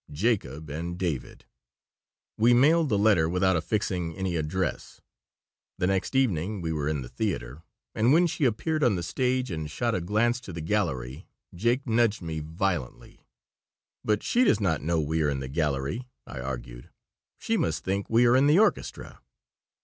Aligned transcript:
Jacob 0.11 0.67
and 0.67 0.97
David." 0.97 1.45
We 2.35 2.55
mailed 2.55 2.89
the 2.89 2.97
letter 2.97 3.29
without 3.29 3.55
affixing 3.55 4.15
any 4.17 4.35
address 4.35 4.99
The 5.77 5.85
next 5.85 6.15
evening 6.15 6.59
we 6.59 6.73
were 6.73 6.87
in 6.89 7.03
the 7.03 7.07
theater, 7.07 7.61
and 7.93 8.11
when 8.11 8.25
she 8.25 8.45
appeared 8.45 8.83
on 8.83 8.95
the 8.95 9.03
stage 9.03 9.51
and 9.51 9.69
shot 9.69 9.93
a 9.93 10.01
glance 10.01 10.39
to 10.39 10.53
the 10.53 10.59
gallery 10.59 11.27
Jake 11.53 11.85
nudged 11.85 12.23
me 12.23 12.39
violently 12.39 13.27
"But 14.03 14.23
she 14.23 14.43
does 14.43 14.59
not 14.59 14.81
know 14.81 14.99
we 14.99 15.21
are 15.21 15.29
in 15.29 15.39
the 15.39 15.47
gallery," 15.47 16.07
I 16.25 16.39
argued. 16.39 16.89
"She 17.37 17.55
must 17.55 17.83
think 17.83 18.09
we 18.09 18.25
are 18.25 18.35
in 18.35 18.47
the 18.47 18.57
orchestra." 18.57 19.21